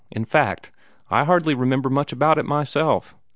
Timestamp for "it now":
2.39-2.49